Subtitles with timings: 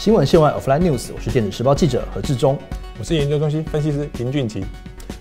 [0.00, 2.56] 新闻线外 Offline News，我是电子时报记者何志忠，
[2.98, 4.64] 我是研究中心分析师林俊奇。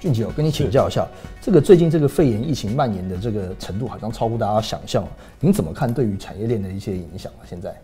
[0.00, 1.06] 俊杰，我跟你请教一下，
[1.42, 5.06] 这个最近这个肺炎疫情蔓延的这个程度好像超乎大家想象，
[5.40, 7.44] 您怎么看对于产业链的一些影响啊？
[7.46, 7.76] 现在？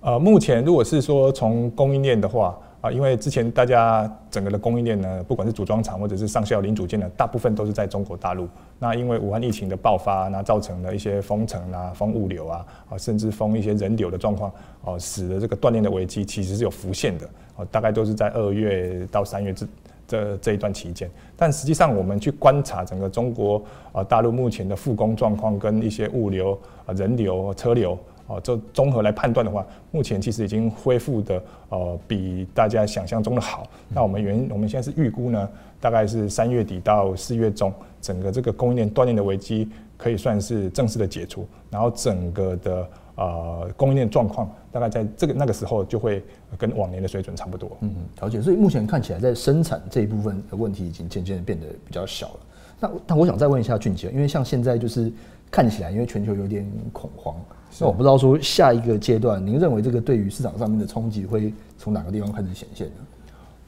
[0.00, 2.54] 呃，目前如果是说从供应链的话。
[2.86, 8.48] 啊，因为之前大家整个的供应链呢，不管是组装厂或者是上校零组件呢，大部分都是在中国大陆。
[8.78, 14.52] 那因为武汉疫情的爆发，那造成了一些封城啊、封物流啊，啊，甚至封一些人流的状况，
[14.84, 17.28] 哦，使得这个锻炼的危机其实是有浮现的。
[17.56, 19.66] 哦，大概都是在二月到三月这
[20.06, 21.10] 这这一段期间。
[21.36, 23.60] 但实际上，我们去观察整个中国
[23.90, 27.98] 啊大陆目前的复工状况跟一些物流啊、人流、车流。
[28.26, 33.66] 哦，这综合来判断的话，目前其实已经恢复的呃比大家想象中的好。
[33.88, 35.48] 那我们原我们现在是预估呢，
[35.80, 46.22] 大概是三月底到四月中，整个这个供应链断裂的危机可以算是正式的解除，然后整个的呃供应链状况大概在这个那个时候就会
[46.56, 47.76] 跟往年的水准差不多。
[47.80, 48.40] 嗯，了解。
[48.40, 52.40] 所以目前看起来在生产这一部分的问题已经渐渐的变得比较小了。
[52.78, 55.10] 那但我想再问一下俊杰，因为像现在就是
[55.50, 57.34] 看起来，因为全球有点恐慌。
[57.78, 62.94] 那我不知道说下一个阶段，您认为这个对于市场上面的冲击会从哪个地方开始显现呢？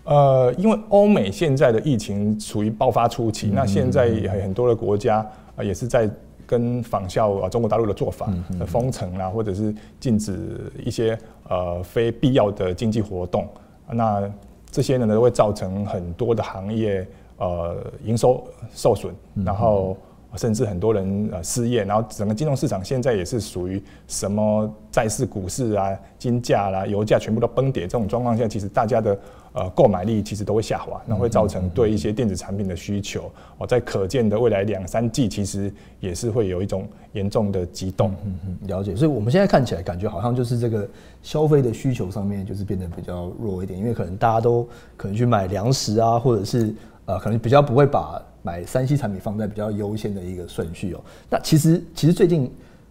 [0.04, 4.08] 呃，因为欧美现在的疫情处于爆发初期，那现在
[4.42, 6.08] 很多的国家啊也是在
[6.48, 8.28] 跟仿效啊中国大陆的做法，
[8.66, 11.16] 封城啊，或者是禁止一些
[11.48, 13.46] 呃非必要的经济活动，
[13.88, 14.28] 那
[14.70, 19.96] 这些呢都会造成很多的行业呃营收受损，然后。
[20.36, 29.18] 甚至很多人呃失业，然后整个金融市场现在也是属于什么债市、股市啊、金价啦、油价全部都崩跌这种状况下，其实大家的
[29.54, 38.10] 呃购买力其实都会下滑，那会造成对一些电子产品的需求哦，在可见的未来两三季，其实也是会有一种严重的激动。
[38.24, 38.94] 嗯嗯，了解。
[38.94, 40.86] 所以我们现在看起来感觉好像就是这个
[41.22, 46.74] 消费的需求上面就是变得比较弱一点，因为可能大家都可能去买粮食啊，或者是
[47.08, 48.22] 呃可能比较不会把。
[48.40, 51.00] 买三 C 产品放在比较优先的一个顺序哦。
[51.28, 52.50] 那其实其实最近，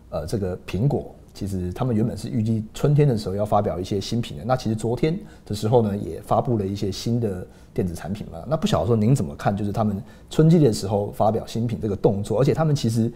[0.09, 4.44] 呃，这个苹果其实他们原本是预计春天的时候要发表一些新品的。
[4.46, 8.44] 那其实昨天的时候呢，也发布了一些新的电子产品嘛。
[8.46, 9.56] 那不晓得说您怎么看？
[9.56, 13.12] 就是他们春季的时候发表新品这个动作，而且他们其实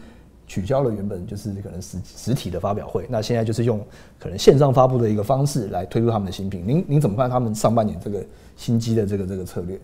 [0.48, 3.80] 取消了原本就是可能实实体的发表会，那现在就是用
[4.18, 6.64] 可能线上发布的一个方式来推出他们的新品。
[6.66, 8.26] 您您怎么看他们上半年这个
[8.56, 9.80] 新机的这个这个策略？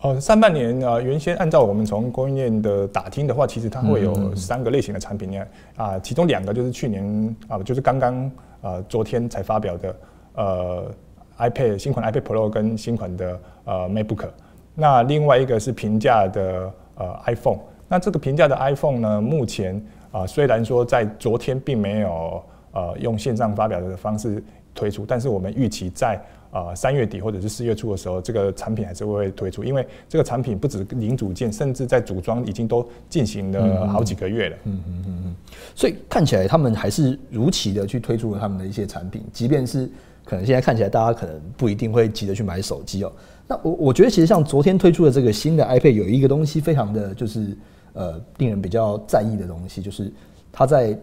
[0.00, 5.44] 哦，上半年啊，原先按照我们从供应链的打听的话，其实它会有三个类型的产品呢，
[5.76, 8.30] 啊，其中两个就是去年啊，就是刚刚
[8.62, 9.96] 啊昨天才发表的
[10.34, 10.90] 呃
[11.38, 14.28] iPad 新款 iPad Pro 跟新款的呃 MacBook，
[14.76, 17.58] 那另外一个是平价的呃 iPhone，
[17.88, 24.40] 那这个平价的 iPhone 呢，目前啊虽然说在昨天并没有呃用线上发表的方式
[24.78, 26.20] 推出，但是我们预期在
[26.52, 34.56] 啊，三月底或者是四月初的时候，这个产品还是会推出，因为这个产品不止零组件，甚至在组装已经都进行了好几个月了。
[34.64, 35.36] 嗯嗯嗯嗯。
[35.74, 39.90] 所以看起来他们还是如期的去推出了他们的一些产品，即便是
[40.24, 43.12] 可能现在看起来大家可能不一定会急着去买手机哦。
[43.48, 47.56] 那我我觉得其实像昨天推出的这个新的 iPad 有一个东西非常的就是
[47.94, 50.10] 呃令人比较在意的东西，就是
[50.52, 50.98] 它在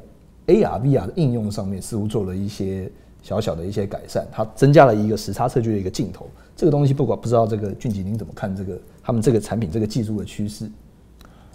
[0.48, 2.90] AR VR 的应用上面似乎做了一些。
[3.26, 6.28] 小小的一些改善，它增加了一个时差测距的一个镜头。
[6.56, 10.70] 这个东西不管不知道这个俊吉您怎么看这个他们这个产品这个技术的趋势？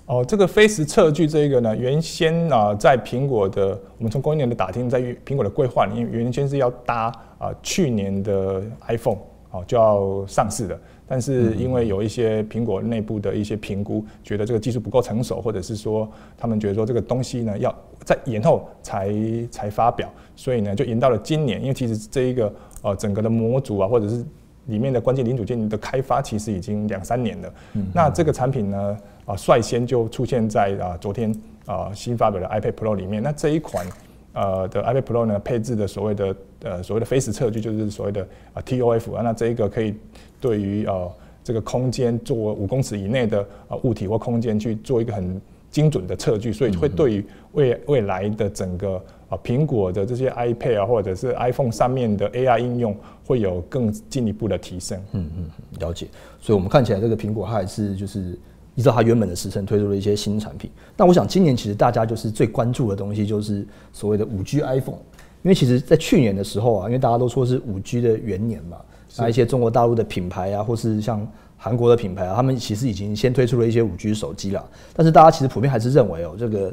[0.07, 7.05] 哦，这个飞时测距这个呢，原先啊在苹果的我们从供应链的打听，在苹果的规划里面，原先是要搭
[7.39, 9.19] 啊去年的 iPhone
[9.53, 10.77] 哦就要上市的。
[11.13, 19.13] 但是因为有一些苹果内部的一些评估，觉得这个技术不够成熟，或者是说他们觉得说这个东西呢要在延后才
[19.51, 21.61] 才发表，所以呢就延到了今年。
[21.61, 24.25] 因为其实这一个呃整个的模组啊，或者是
[24.67, 27.53] 里面的关键零组件的开发，其实已经两三年了。
[27.93, 31.35] 那这个产品呢啊率先就出现在啊昨天
[31.67, 33.21] 啊新发表的 iPad Pro 里面。
[33.21, 33.85] 那这一款
[34.33, 39.95] 呃的 iPad Pro 呢配置的所谓的呃所谓的 Face 测距，就是所谓的啊 TOF 啊，那这一个可以。
[40.43, 41.13] 对于呃
[41.45, 45.39] 这个空间做五公尺以内的呃物体或空间去做一个很
[45.71, 48.95] 精准的测距，所以会对于未未来的整个
[49.29, 52.97] 啊苹果的这些 iPad 啊或者是 iPhone 上面的 AI 应用
[53.27, 54.99] 会有更进一步的提升。
[55.13, 56.07] 嗯嗯，了解。
[56.41, 58.39] 所以我们看起来这个苹果它还是就是
[58.81, 60.71] 依照它原本的时辰推出了一些新产品。
[60.97, 64.97] 那我想今年其实大家就是最关注的东西就是所谓的五 G iPhone，
[65.43, 68.79] 因为其实在去年的时候啊，因为大家都说是五 G 的元年嘛。
[69.19, 71.27] 那一些中国大陆的品牌啊，或是像
[71.59, 74.65] 韩国的品牌啊，他们其实已经先推出了一些五 G 手机了。
[74.95, 76.73] 但是大家其实普遍还是认为哦，这个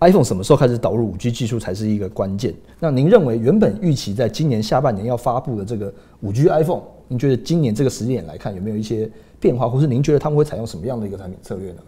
[0.00, 2.52] iPhone 什么时候开始导入五 G 技术才是一个关键。
[2.80, 6.82] 那您认为原本预期在今年下半年要发布的这个五 G iPhone，
[7.14, 9.08] 您觉得今年这个时间点来看有没有一些
[9.38, 11.82] 变化，或是您觉得他们会采用什么样的一个产品策略呢？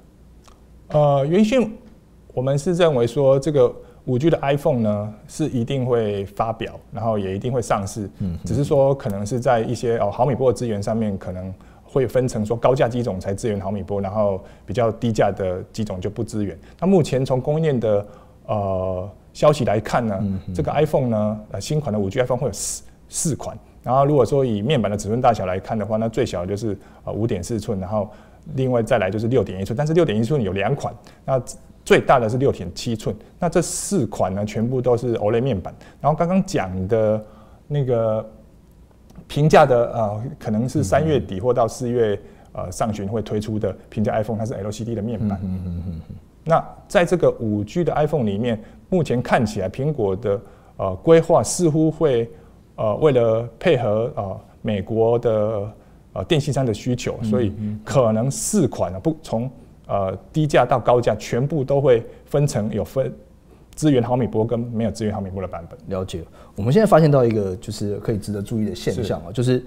[0.91, 1.69] 呃，原先
[2.33, 3.75] 我们是认为说这个
[4.05, 11.53] 五 G 的 iPhone 呢是一定会发表，然后也一定会上市，嗯，只是说可能是在一些哦毫米波的资源上面可能。
[11.89, 16.59] 会分成说高价机种才支援毫米波，然后比较低价的机种就不支援。
[16.79, 18.07] 那目前从供应链的
[18.47, 23.57] 呃消息来看呢，这个 iPhone 呢，呃新款的五 G iPhone 会有四四款。
[23.87, 28.11] 然后如果说以面板的尺寸大小来看的话，那最小就是呃五点四寸，然后
[28.57, 29.77] 另外再来就是六点一寸。
[29.77, 30.93] 但是六点一寸有两款，
[31.25, 31.41] 那
[31.85, 33.15] 最大的是六点七寸。
[33.39, 35.73] 那这四款呢，全部都是 OLED 面板。
[36.01, 37.25] 然后刚刚讲的
[37.69, 38.29] 那个。
[39.29, 42.21] 平价的呃，可能是三月底或到四月
[42.53, 45.41] 呃上旬会推出的平价 iPhone，它是 LCD 的面板。
[45.43, 46.01] 嗯嗯嗯
[46.45, 50.41] 那在这个五 G 的 iPhone 里面，目前看起来苹果的
[50.77, 52.31] 呃规划似乎会
[52.77, 55.73] 呃为了配合呃美国的
[56.13, 57.53] 呃电信商的需求，所以
[57.85, 59.51] 可能四款啊不从
[59.87, 63.13] 呃低价到高价全部都会分成有分。
[63.75, 66.25] 支援毫米波跟没有支援毫米波的版本，了解。
[66.55, 69.63] 我们现在发现到一个就是可以值得注意的现象啊，就是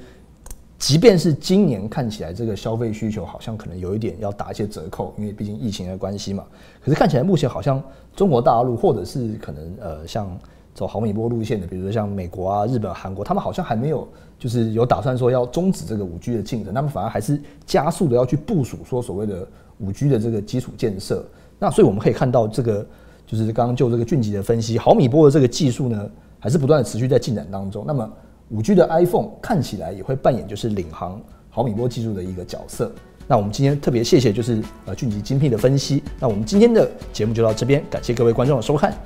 [0.80, 6.44] 即便是今年看起来这个消费需求好像可能有一点要打一些折扣，因为毕竟疫情的关系嘛。
[6.84, 7.80] 可是看起来目前好像
[8.16, 10.36] 中国大陆或者是可能呃像
[10.80, 14.08] 走毫米波路线的，比如说像美国啊、日本、韩国，他们好像还没有
[14.40, 19.46] 就是有打算说要终止这个五 G 的进程，他们反而还是加速的要去部署说所谓的
[19.80, 21.28] 五 G 的这个基础建设。
[21.60, 22.88] 那所以我们可以看到这个。
[23.30, 26.10] 就是刚刚就这个俊吉的分析，毫米波的这个技术呢，
[26.40, 27.84] 还是不断的持续在进展当中。
[27.86, 28.12] 那么
[28.50, 32.92] 五 G 的 iPhone 看起来也会扮演就是领航毫米波技术的一个角色。
[33.28, 36.02] 那我们今天特别谢谢就是呃俊吉精辟的分析。
[36.20, 38.98] 那我们今天的节目就到这边，感谢各位观众的收看。